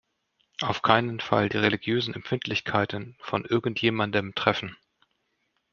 [0.61, 4.75] Auf keinen Fall die religiösen Empfindlichkeiten von irgendjemandem treffen.